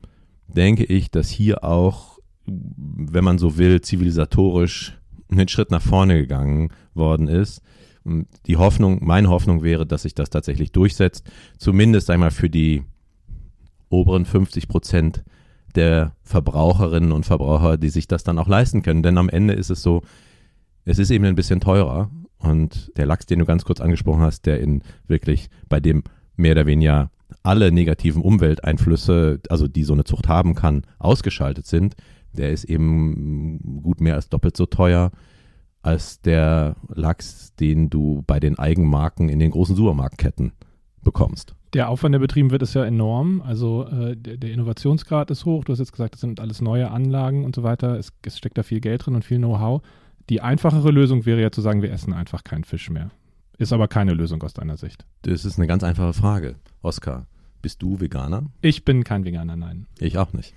denke 0.46 0.84
ich, 0.84 1.10
dass 1.10 1.30
hier 1.30 1.64
auch, 1.64 2.18
wenn 2.44 3.24
man 3.24 3.38
so 3.38 3.56
will, 3.56 3.80
zivilisatorisch 3.80 4.98
einen 5.30 5.48
Schritt 5.48 5.70
nach 5.70 5.82
vorne 5.82 6.18
gegangen 6.18 6.70
worden 6.92 7.28
ist. 7.28 7.62
Und 8.04 8.26
die 8.46 8.58
Hoffnung, 8.58 8.98
meine 9.02 9.28
Hoffnung 9.30 9.62
wäre, 9.62 9.86
dass 9.86 10.02
sich 10.02 10.14
das 10.14 10.28
tatsächlich 10.28 10.72
durchsetzt. 10.72 11.30
Zumindest 11.56 12.10
einmal 12.10 12.30
für 12.30 12.50
die 12.50 12.84
oberen 13.90 14.24
50 14.24 14.68
Prozent 14.68 15.24
der 15.74 16.12
Verbraucherinnen 16.22 17.12
und 17.12 17.26
Verbraucher, 17.26 17.76
die 17.76 17.90
sich 17.90 18.08
das 18.08 18.24
dann 18.24 18.38
auch 18.38 18.48
leisten 18.48 18.82
können. 18.82 19.02
Denn 19.02 19.18
am 19.18 19.28
Ende 19.28 19.54
ist 19.54 19.70
es 19.70 19.82
so, 19.82 20.02
es 20.84 20.98
ist 20.98 21.10
eben 21.10 21.24
ein 21.24 21.34
bisschen 21.34 21.60
teurer. 21.60 22.10
Und 22.38 22.92
der 22.96 23.06
Lachs, 23.06 23.26
den 23.26 23.40
du 23.40 23.44
ganz 23.44 23.64
kurz 23.64 23.80
angesprochen 23.80 24.22
hast, 24.22 24.46
der 24.46 24.60
in 24.60 24.82
wirklich 25.06 25.50
bei 25.68 25.80
dem 25.80 26.04
mehr 26.36 26.52
oder 26.52 26.66
weniger 26.66 27.10
alle 27.42 27.72
negativen 27.72 28.22
Umwelteinflüsse, 28.22 29.40
also 29.50 29.68
die 29.68 29.84
so 29.84 29.92
eine 29.92 30.04
Zucht 30.04 30.28
haben 30.28 30.54
kann, 30.54 30.82
ausgeschaltet 30.98 31.66
sind, 31.66 31.96
der 32.32 32.52
ist 32.52 32.64
eben 32.64 33.82
gut 33.82 34.00
mehr 34.00 34.14
als 34.14 34.28
doppelt 34.28 34.56
so 34.56 34.66
teuer 34.66 35.10
als 35.82 36.20
der 36.20 36.76
Lachs, 36.88 37.54
den 37.54 37.88
du 37.88 38.22
bei 38.26 38.40
den 38.40 38.58
Eigenmarken 38.58 39.28
in 39.28 39.38
den 39.38 39.50
großen 39.50 39.76
Supermarktketten 39.76 40.52
bekommst. 41.02 41.54
Der 41.74 41.90
Aufwand, 41.90 42.14
der 42.14 42.20
betrieben 42.20 42.50
wird, 42.50 42.62
ist 42.62 42.74
ja 42.74 42.84
enorm. 42.84 43.42
Also 43.42 43.86
äh, 43.86 44.16
der, 44.16 44.36
der, 44.38 44.52
Innovationsgrad 44.52 45.30
ist 45.30 45.44
hoch. 45.44 45.64
Du 45.64 45.72
hast 45.72 45.78
jetzt 45.78 45.92
gesagt, 45.92 46.14
das 46.14 46.20
sind 46.20 46.40
alles 46.40 46.60
neue 46.60 46.90
Anlagen 46.90 47.44
und 47.44 47.54
so 47.54 47.62
weiter. 47.62 47.98
Es, 47.98 48.12
es 48.24 48.38
steckt 48.38 48.56
da 48.56 48.62
viel 48.62 48.80
Geld 48.80 49.04
drin 49.04 49.14
und 49.14 49.24
viel 49.24 49.38
Know-how. 49.38 49.82
Die 50.30 50.40
einfachere 50.40 50.90
Lösung 50.90 51.26
wäre 51.26 51.40
ja 51.40 51.50
zu 51.50 51.60
sagen, 51.60 51.82
wir 51.82 51.92
essen 51.92 52.12
einfach 52.12 52.44
keinen 52.44 52.64
Fisch 52.64 52.90
mehr. 52.90 53.10
Ist 53.58 53.72
aber 53.72 53.88
keine 53.88 54.14
Lösung 54.14 54.42
aus 54.42 54.54
deiner 54.54 54.76
Sicht. 54.76 55.04
Das 55.22 55.44
ist 55.44 55.58
eine 55.58 55.66
ganz 55.66 55.82
einfache 55.82 56.12
Frage. 56.12 56.54
Oskar, 56.80 57.26
bist 57.60 57.82
du 57.82 58.00
Veganer? 58.00 58.44
Ich 58.62 58.84
bin 58.84 59.04
kein 59.04 59.24
Veganer, 59.24 59.56
nein. 59.56 59.86
Ich 59.98 60.16
auch 60.16 60.32
nicht. 60.32 60.54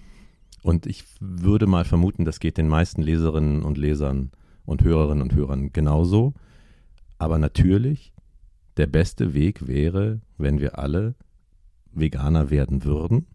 Und 0.61 0.85
ich 0.85 1.03
würde 1.19 1.65
mal 1.65 1.83
vermuten, 1.83 2.25
das 2.25 2.39
geht 2.39 2.57
den 2.57 2.67
meisten 2.67 3.01
Leserinnen 3.01 3.63
und 3.63 3.77
Lesern 3.77 4.31
und 4.65 4.83
Hörerinnen 4.83 5.23
und 5.23 5.33
Hörern 5.33 5.73
genauso. 5.73 6.33
Aber 7.17 7.39
natürlich 7.39 8.10
der 8.81 8.87
beste 8.87 9.35
Weg 9.35 9.67
wäre, 9.67 10.21
wenn 10.39 10.59
wir 10.59 10.79
alle 10.79 11.13
Veganer 11.91 12.49
werden 12.49 12.83
würden. 12.83 13.27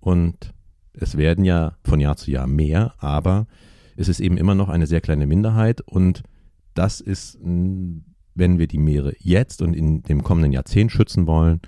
Und 0.00 0.52
es 0.92 1.16
werden 1.16 1.44
ja 1.44 1.76
von 1.84 2.00
Jahr 2.00 2.16
zu 2.16 2.32
Jahr 2.32 2.48
mehr, 2.48 2.92
aber 2.98 3.46
es 3.94 4.08
ist 4.08 4.18
eben 4.18 4.36
immer 4.36 4.56
noch 4.56 4.68
eine 4.68 4.88
sehr 4.88 5.00
kleine 5.00 5.28
Minderheit 5.28 5.82
und 5.82 6.24
das 6.74 7.00
ist, 7.00 7.38
wenn 7.40 8.58
wir 8.58 8.66
die 8.66 8.78
Meere 8.78 9.14
jetzt 9.20 9.62
und 9.62 9.72
in 9.72 10.02
dem 10.02 10.24
kommenden 10.24 10.50
Jahrzehnt 10.50 10.90
schützen 10.90 11.28
wollen, 11.28 11.60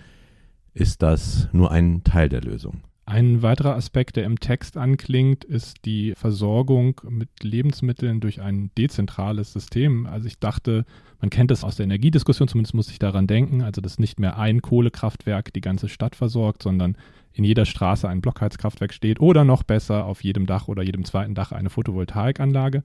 ist 0.75 1.01
das 1.01 1.49
nur 1.53 1.71
ein 1.71 2.03
Teil 2.03 2.29
der 2.29 2.41
Lösung. 2.41 2.81
Ein 3.11 3.41
weiterer 3.41 3.75
Aspekt, 3.75 4.17
der 4.17 4.25
im 4.25 4.39
Text 4.39 4.77
anklingt, 4.77 5.43
ist 5.43 5.87
die 5.87 6.13
Versorgung 6.15 7.01
mit 7.09 7.43
Lebensmitteln 7.43 8.21
durch 8.21 8.43
ein 8.43 8.71
dezentrales 8.77 9.55
System. 9.55 10.05
Also 10.05 10.27
ich 10.27 10.39
dachte, 10.39 10.85
man 11.19 11.31
kennt 11.31 11.51
das 11.51 11.65
aus 11.65 11.77
der 11.77 11.85
Energiediskussion, 11.85 12.49
zumindest 12.49 12.75
muss 12.75 12.91
ich 12.91 12.99
daran 12.99 13.27
denken, 13.27 13.63
also 13.63 13.81
dass 13.81 13.99
nicht 13.99 14.21
mehr 14.21 14.39
ein 14.39 14.61
Kohlekraftwerk 14.61 15.55
die 15.55 15.63
ganze 15.63 15.89
Stadt 15.89 16.17
versorgt, 16.17 16.63
sondern 16.63 16.99
in 17.33 17.45
jeder 17.45 17.65
Straße 17.65 18.07
ein 18.07 18.21
Blockheizkraftwerk 18.21 18.93
steht 18.93 19.21
oder 19.21 19.43
noch 19.43 19.63
besser 19.63 20.05
auf 20.05 20.23
jedem 20.23 20.45
Dach 20.45 20.69
oder 20.69 20.83
jedem 20.83 21.07
zweiten 21.07 21.35
Dach 21.35 21.51
eine 21.51 21.71
Photovoltaikanlage. 21.71 22.85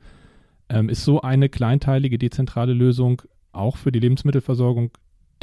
Ähm, 0.69 0.87
ist 0.87 1.03
so 1.03 1.19
eine 1.19 1.49
kleinteilige 1.49 2.17
dezentrale 2.17 2.71
Lösung 2.71 3.23
auch 3.51 3.75
für 3.75 3.91
die 3.91 3.99
Lebensmittelversorgung 3.99 4.91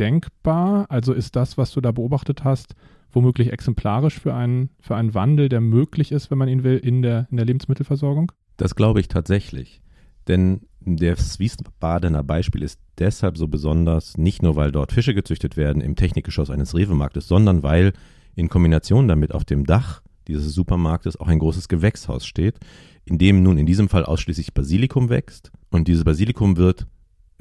denkbar? 0.00 0.86
Also 0.88 1.12
ist 1.12 1.36
das, 1.36 1.58
was 1.58 1.72
du 1.72 1.80
da 1.80 1.92
beobachtet 1.92 2.42
hast, 2.42 2.74
womöglich 3.12 3.52
exemplarisch 3.52 4.18
für 4.18 4.34
einen, 4.34 4.70
für 4.80 4.96
einen 4.96 5.14
Wandel, 5.14 5.48
der 5.48 5.60
möglich 5.60 6.12
ist, 6.12 6.30
wenn 6.30 6.38
man 6.38 6.48
ihn 6.48 6.64
will, 6.64 6.78
in 6.78 7.02
der, 7.02 7.28
in 7.30 7.36
der 7.36 7.46
Lebensmittelversorgung? 7.46 8.32
Das 8.56 8.74
glaube 8.74 9.00
ich 9.00 9.08
tatsächlich. 9.08 9.80
Denn 10.28 10.62
das 10.80 11.38
Wiesbadener 11.38 12.22
Beispiel 12.22 12.62
ist 12.62 12.80
deshalb 12.98 13.36
so 13.36 13.48
besonders, 13.48 14.16
nicht 14.16 14.42
nur 14.42 14.56
weil 14.56 14.72
dort 14.72 14.92
Fische 14.92 15.14
gezüchtet 15.14 15.56
werden 15.56 15.82
im 15.82 15.96
Technikgeschoss 15.96 16.50
eines 16.50 16.74
Rewe-Marktes, 16.74 17.28
sondern 17.28 17.62
weil 17.62 17.92
in 18.34 18.48
Kombination 18.48 19.08
damit 19.08 19.34
auf 19.34 19.44
dem 19.44 19.66
Dach 19.66 20.02
dieses 20.28 20.54
Supermarktes 20.54 21.18
auch 21.18 21.28
ein 21.28 21.38
großes 21.38 21.68
Gewächshaus 21.68 22.24
steht, 22.24 22.58
in 23.04 23.18
dem 23.18 23.42
nun 23.42 23.58
in 23.58 23.66
diesem 23.66 23.88
Fall 23.88 24.04
ausschließlich 24.04 24.54
Basilikum 24.54 25.08
wächst. 25.08 25.50
Und 25.70 25.88
dieses 25.88 26.04
Basilikum 26.04 26.56
wird, 26.56 26.86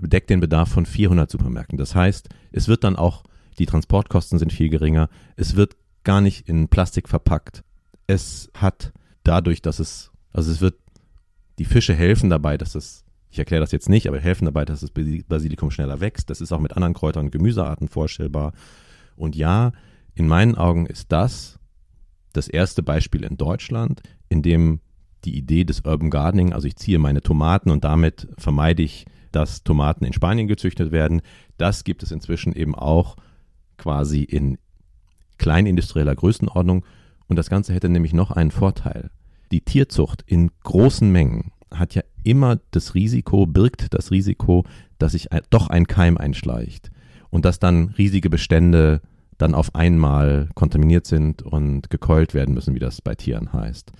deckt 0.07 0.29
den 0.29 0.39
Bedarf 0.39 0.69
von 0.69 0.85
400 0.85 1.29
Supermärkten. 1.29 1.77
Das 1.77 1.95
heißt, 1.95 2.29
es 2.51 2.67
wird 2.67 2.83
dann 2.83 2.95
auch 2.95 3.23
die 3.59 3.65
Transportkosten 3.65 4.39
sind 4.39 4.53
viel 4.53 4.69
geringer. 4.69 5.09
Es 5.35 5.55
wird 5.55 5.75
gar 6.03 6.21
nicht 6.21 6.47
in 6.47 6.69
Plastik 6.69 7.09
verpackt. 7.09 7.63
Es 8.07 8.49
hat 8.53 8.93
dadurch, 9.23 9.61
dass 9.61 9.79
es, 9.79 10.11
also 10.31 10.51
es 10.51 10.61
wird, 10.61 10.75
die 11.59 11.65
Fische 11.65 11.93
helfen 11.93 12.29
dabei, 12.29 12.57
dass 12.57 12.73
es, 12.75 13.03
ich 13.29 13.37
erkläre 13.37 13.61
das 13.61 13.73
jetzt 13.73 13.89
nicht, 13.89 14.07
aber 14.07 14.19
helfen 14.19 14.45
dabei, 14.45 14.63
dass 14.65 14.79
das 14.79 14.91
Basilikum 14.91 15.71
schneller 15.71 15.99
wächst. 15.99 16.29
Das 16.29 16.41
ist 16.41 16.51
auch 16.53 16.59
mit 16.59 16.73
anderen 16.73 16.93
Kräutern 16.93 17.25
und 17.25 17.31
Gemüsearten 17.31 17.89
vorstellbar. 17.89 18.53
Und 19.17 19.35
ja, 19.35 19.73
in 20.15 20.27
meinen 20.27 20.55
Augen 20.55 20.85
ist 20.85 21.11
das 21.11 21.59
das 22.33 22.47
erste 22.47 22.81
Beispiel 22.81 23.23
in 23.23 23.37
Deutschland, 23.37 24.01
in 24.29 24.41
dem 24.41 24.79
die 25.25 25.37
Idee 25.37 25.65
des 25.65 25.81
Urban 25.81 26.09
Gardening, 26.09 26.53
also 26.53 26.67
ich 26.67 26.77
ziehe 26.77 26.99
meine 26.99 27.21
Tomaten 27.21 27.71
und 27.71 27.83
damit 27.83 28.29
vermeide 28.37 28.83
ich, 28.83 29.05
dass 29.31 29.63
Tomaten 29.63 30.05
in 30.05 30.13
Spanien 30.13 30.47
gezüchtet 30.47 30.91
werden, 30.91 31.21
das 31.57 31.83
gibt 31.83 32.03
es 32.03 32.11
inzwischen 32.11 32.53
eben 32.53 32.75
auch 32.75 33.15
quasi 33.77 34.23
in 34.23 34.57
kleinindustrieller 35.37 36.15
Größenordnung. 36.15 36.85
Und 37.27 37.35
das 37.35 37.49
Ganze 37.49 37.73
hätte 37.73 37.89
nämlich 37.89 38.13
noch 38.13 38.31
einen 38.31 38.51
Vorteil. 38.51 39.09
Die 39.51 39.61
Tierzucht 39.61 40.23
in 40.25 40.51
großen 40.63 41.11
Mengen 41.11 41.51
hat 41.71 41.95
ja 41.95 42.03
immer 42.23 42.59
das 42.71 42.95
Risiko, 42.95 43.45
birgt 43.45 43.93
das 43.93 44.11
Risiko, 44.11 44.65
dass 44.97 45.13
sich 45.13 45.29
doch 45.49 45.69
ein 45.69 45.87
Keim 45.87 46.17
einschleicht 46.17 46.91
und 47.29 47.45
dass 47.45 47.59
dann 47.59 47.89
riesige 47.97 48.29
Bestände 48.29 49.01
dann 49.37 49.55
auf 49.55 49.73
einmal 49.73 50.49
kontaminiert 50.53 51.05
sind 51.07 51.41
und 51.41 51.89
gekeult 51.89 52.33
werden 52.33 52.53
müssen, 52.53 52.75
wie 52.75 52.79
das 52.79 53.01
bei 53.01 53.15
Tieren 53.15 53.53
heißt. 53.53 53.91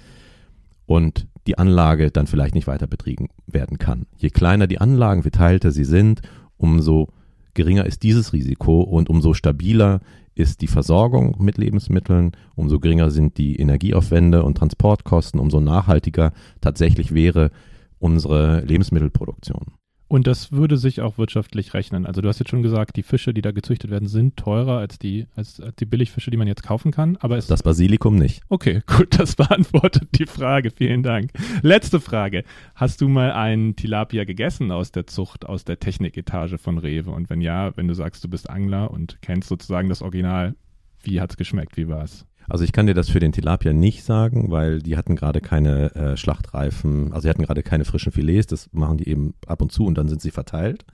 Und 0.90 1.28
die 1.46 1.60
Anlage 1.60 2.10
dann 2.10 2.26
vielleicht 2.26 2.56
nicht 2.56 2.66
weiter 2.66 2.88
betrieben 2.88 3.28
werden 3.46 3.78
kann. 3.78 4.08
Je 4.18 4.32
kleiner 4.32 4.66
die 4.66 4.82
Anlagen, 4.82 5.22
verteilter 5.22 5.70
sie 5.70 5.84
sind, 5.84 6.24
umso 6.58 7.10
geringer 7.54 7.86
ist 7.86 8.02
dieses 8.02 8.34
Risiko 8.34 8.82
und 8.82 9.08
umso 9.08 9.36
stabiler 9.36 10.00
ist 10.34 10.62
die 10.62 10.68
Versorgung 10.68 11.36
mit 11.38 11.60
Lebensmitteln, 11.60 12.32
umso 12.56 12.80
geringer 12.80 13.12
sind 13.12 13.38
die 13.38 13.58
Energieaufwände 13.58 14.42
und 14.42 14.58
Transportkosten, 14.58 15.40
umso 15.40 15.60
nachhaltiger 15.60 16.34
tatsächlich 16.60 17.14
wäre 17.14 17.52
unsere 18.00 18.62
Lebensmittelproduktion. 18.62 19.79
Und 20.10 20.26
das 20.26 20.52
würde 20.52 20.78
sich 20.78 21.02
auch 21.02 21.20
wirtschaftlich 21.20 21.76
rechnen. 21.76 22.08
Also 22.08 22.22
du 22.22 22.28
hast 22.28 22.40
jetzt 22.40 22.50
schon 22.50 22.64
gesagt, 22.64 22.96
die 22.96 23.04
Fische, 23.04 23.32
die 23.32 23.44
da 23.44 23.52
gezüchtet 23.52 23.92
werden, 23.92 24.08
sind 24.08 24.38
teurer 24.38 24.80
als 24.80 24.98
die, 24.98 25.28
als, 25.36 25.62
als 25.62 25.76
die 25.76 25.86
Billigfische, 25.86 26.32
die 26.32 26.38
man 26.38 26.48
jetzt 26.48 26.64
kaufen 26.64 26.92
kann. 26.92 27.16
Aber 27.18 27.38
es 27.38 27.46
das 27.46 27.62
Basilikum 27.62 28.16
nicht. 28.16 28.42
Okay, 28.50 28.82
gut, 28.88 29.20
das 29.20 29.36
beantwortet 29.36 30.10
die 30.18 30.26
Frage. 30.26 30.72
Vielen 30.72 31.04
Dank. 31.04 31.32
Letzte 31.62 32.00
Frage. 32.00 32.44
Hast 32.74 33.02
du 33.02 33.08
mal 33.08 33.32
einen 33.34 33.76
Tilapia 33.76 34.24
gegessen 34.24 34.72
aus 34.72 34.92
der 34.92 35.06
Zucht, 35.06 35.46
aus 35.46 35.64
der 35.64 35.80
Techniketage 35.80 36.58
von 36.58 36.80
Rewe? 36.80 37.12
Und 37.12 37.30
wenn 37.30 37.42
ja, 37.42 37.78
wenn 37.78 37.88
du 37.88 37.94
sagst, 37.94 38.24
du 38.24 38.30
bist 38.30 38.50
Angler 38.50 38.90
und 38.90 39.20
kennst 39.22 39.48
sozusagen 39.48 39.90
das 39.90 40.02
Original, 40.02 40.56
wie 41.04 41.22
hat 41.22 41.30
es 41.30 41.38
geschmeckt? 41.38 41.78
Wie 41.78 41.88
war 41.88 42.04
es? 42.04 42.26
Also 42.50 42.64
ich 42.64 42.72
kann 42.72 42.88
dir 42.88 42.96
das 42.96 43.10
für 43.10 43.20
den 43.20 43.32
Tilapia 43.32 43.74
nicht 43.74 44.04
sagen, 44.04 44.50
weil 44.50 44.82
die 44.82 44.98
hatten 44.98 45.16
gerade 45.16 45.40
keine 45.40 45.96
äh, 45.96 46.18
Schlachtreifen, 46.18 47.14
also 47.14 47.28
die 47.28 47.30
hatten 47.30 47.44
gerade 47.44 47.62
keine 47.62 47.86
frischen 47.86 48.12
Filets, 48.12 48.48
das 48.48 48.70
machen 48.74 48.98
die 48.98 49.08
eben 49.08 49.36
ab 49.46 49.62
und 49.62 49.72
zu 49.72 49.86
und 49.86 49.96
dann 49.98 50.10
sind 50.10 50.22
sie 50.22 50.32
verteilt. 50.32 50.86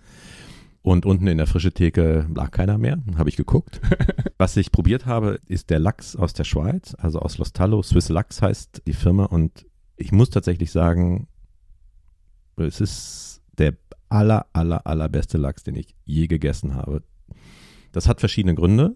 Und 0.81 1.05
unten 1.05 1.25
in 1.25 1.37
der 1.37 1.47
frische 1.47 1.71
Theke 1.71 2.27
lag 2.35 2.51
keiner 2.51 2.77
mehr, 2.77 2.99
habe 3.17 3.29
ich 3.29 3.37
geguckt. 3.37 3.81
Was 4.37 4.55
ich 4.57 4.71
probiert 4.71 5.07
habe, 5.07 5.39
ist 5.47 5.71
der 5.71 5.79
Lachs 5.79 6.15
aus 6.15 6.33
der 6.33 6.43
Schweiz, 6.43 6.93
also 6.99 7.19
aus 7.19 7.39
Los 7.39 7.53
Tallo. 7.53 7.81
Swiss 7.81 8.09
Lachs 8.09 8.41
heißt 8.41 8.83
die 8.85 8.93
Firma 8.93 9.25
und 9.25 9.65
ich 9.95 10.11
muss 10.11 10.29
tatsächlich 10.29 10.71
sagen, 10.71 11.27
es 12.57 12.81
ist 12.81 13.41
der 13.57 13.73
aller, 14.09 14.45
aller, 14.53 14.85
allerbeste 14.85 15.37
Lachs, 15.37 15.63
den 15.63 15.75
ich 15.75 15.95
je 16.05 16.27
gegessen 16.27 16.75
habe. 16.75 17.01
Das 17.91 18.07
hat 18.07 18.19
verschiedene 18.19 18.55
Gründe. 18.55 18.95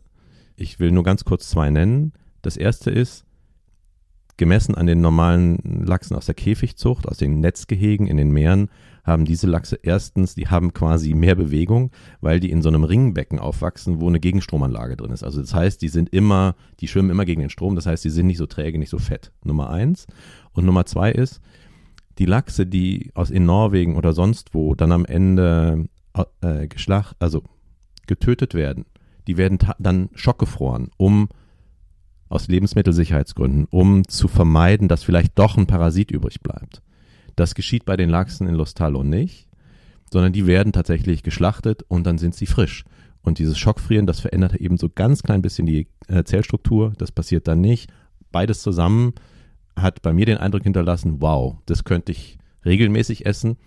Ich 0.56 0.80
will 0.80 0.92
nur 0.92 1.04
ganz 1.04 1.24
kurz 1.24 1.50
zwei 1.50 1.70
nennen. 1.70 2.14
Das 2.42 2.58
erste 2.58 2.92
ist, 2.92 3.26
gemessen 4.38 4.74
an 4.74 4.88
den 4.88 5.02
normalen 5.02 5.58
Lachsen 5.86 6.16
aus 6.16 6.26
der 6.26 6.36
Käfigzucht, 6.36 7.08
aus 7.08 7.18
den 7.18 7.40
Netzgehegen 7.42 8.08
in 8.08 8.18
den 8.18 8.32
Meeren, 8.32 8.70
haben 9.04 9.26
diese 9.26 9.48
Lachse 9.48 9.78
erstens, 9.82 10.36
die 10.36 10.48
haben 10.48 10.74
quasi 10.74 11.14
mehr 11.14 11.36
Bewegung, 11.36 11.92
weil 12.22 12.40
die 12.40 12.50
in 12.50 12.62
so 12.62 12.70
einem 12.70 12.84
Ringbecken 12.84 13.40
aufwachsen, 13.40 14.00
wo 14.00 14.08
eine 14.08 14.20
Gegenstromanlage 14.20 14.96
drin 14.96 15.12
ist. 15.12 15.24
Also 15.24 15.42
das 15.42 15.54
heißt, 15.54 15.82
die 15.82 15.90
sind 15.90 16.10
immer, 16.10 16.56
die 16.80 16.88
schwimmen 16.88 17.10
immer 17.10 17.26
gegen 17.26 17.42
den 17.42 17.50
Strom, 17.50 17.76
das 17.76 17.86
heißt, 17.86 18.04
die 18.04 18.10
sind 18.10 18.28
nicht 18.28 18.38
so 18.38 18.46
träge, 18.46 18.80
nicht 18.80 18.90
so 18.90 18.98
fett. 18.98 19.32
Nummer 19.44 19.70
eins. 19.70 20.08
Und 20.54 20.66
Nummer 20.66 20.86
zwei 20.86 21.12
ist, 21.12 21.42
die 22.18 22.26
Lachse, 22.26 22.66
die 22.66 23.12
aus 23.16 23.30
in 23.30 23.46
Norwegen 23.46 23.96
oder 23.96 24.14
sonst 24.14 24.54
wo 24.54 24.76
dann 24.76 24.92
am 24.92 25.06
Ende 25.06 25.86
äh, 26.42 26.68
geschlacht, 26.68 27.16
also 27.20 27.44
getötet 28.08 28.54
werden, 28.54 28.86
die 29.28 29.38
werden 29.38 29.60
dann 29.80 30.10
schockgefroren, 30.14 30.90
um 30.98 31.30
aus 32.30 32.48
Lebensmittelsicherheitsgründen, 32.48 33.68
um 33.70 34.08
zu 34.08 34.28
vermeiden, 34.28 34.88
dass 34.88 35.04
vielleicht 35.04 35.38
doch 35.38 35.58
ein 35.58 35.68
Parasit 35.68 36.12
übrig 36.12 36.42
bleibt. 36.42 36.82
Das 37.36 37.56
geschieht 37.56 37.86
bei 37.86 37.98
den 37.98 38.10
Lachsen 38.10 38.48
in 38.48 38.56
Los 38.56 38.74
Tallo 38.74 39.04
nicht, 39.04 39.48
sondern 40.12 40.34
die 40.34 40.48
werden 40.48 40.72
tatsächlich 40.72 41.24
geschlachtet 41.24 41.84
und 41.88 42.06
dann 42.06 42.18
sind 42.18 42.36
sie 42.36 42.46
frisch. 42.46 42.86
Und 43.22 43.40
dieses 43.40 43.58
Schockfrieren, 43.58 44.06
das 44.06 44.20
verändert 44.20 44.56
eben 44.56 44.78
so 44.78 44.90
ganz 44.90 45.24
klein 45.24 45.42
bisschen 45.42 45.66
die 45.66 45.88
äh, 46.08 46.24
Zellstruktur. 46.24 46.94
Das 46.98 47.12
passiert 47.12 47.48
dann 47.48 47.62
nicht. 47.62 47.92
Beides 48.32 48.62
zusammen 48.62 49.14
hat 49.76 50.02
bei 50.02 50.14
mir 50.14 50.26
den 50.26 50.38
Eindruck 50.38 50.64
hinterlassen, 50.64 51.18
wow, 51.20 51.58
das 51.66 51.84
könnte 51.84 52.12
ich 52.12 52.38
regelmäßig 52.66 53.26
essen. 53.26 53.58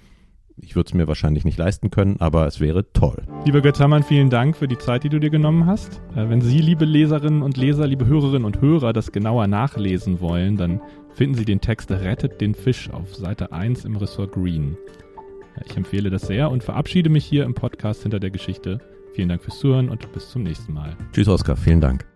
Ich 0.56 0.76
würde 0.76 0.88
es 0.88 0.94
mir 0.94 1.08
wahrscheinlich 1.08 1.44
nicht 1.44 1.58
leisten 1.58 1.90
können, 1.90 2.16
aber 2.20 2.46
es 2.46 2.60
wäre 2.60 2.92
toll. 2.92 3.22
Lieber 3.44 3.60
Götz 3.60 3.80
Hammann, 3.80 4.02
vielen 4.02 4.30
Dank 4.30 4.56
für 4.56 4.68
die 4.68 4.78
Zeit, 4.78 5.04
die 5.04 5.08
du 5.08 5.18
dir 5.18 5.30
genommen 5.30 5.66
hast. 5.66 6.00
Äh, 6.14 6.28
wenn 6.28 6.40
Sie, 6.40 6.60
liebe 6.60 6.84
Leserinnen 6.84 7.42
und 7.42 7.56
Leser, 7.56 7.86
liebe 7.86 8.06
Hörerinnen 8.06 8.44
und 8.44 8.60
Hörer, 8.60 8.92
das 8.92 9.12
genauer 9.12 9.46
nachlesen 9.46 10.20
wollen, 10.20 10.56
dann 10.56 10.80
finden 11.10 11.34
Sie 11.34 11.44
den 11.44 11.60
Text 11.60 11.90
Rettet 11.90 12.40
den 12.40 12.54
Fisch 12.54 12.90
auf 12.90 13.14
Seite 13.14 13.52
1 13.52 13.84
im 13.84 13.96
Ressort 13.96 14.32
Green. 14.32 14.76
Ich 15.66 15.76
empfehle 15.76 16.10
das 16.10 16.22
sehr 16.22 16.50
und 16.50 16.62
verabschiede 16.62 17.10
mich 17.10 17.24
hier 17.24 17.44
im 17.44 17.54
Podcast 17.54 18.02
hinter 18.02 18.20
der 18.20 18.30
Geschichte. 18.30 18.80
Vielen 19.14 19.28
Dank 19.28 19.42
fürs 19.42 19.58
Zuhören 19.58 19.90
und 19.90 20.10
bis 20.12 20.30
zum 20.30 20.42
nächsten 20.42 20.72
Mal. 20.72 20.96
Tschüss, 21.12 21.28
Oskar. 21.28 21.56
Vielen 21.56 21.80
Dank. 21.80 22.06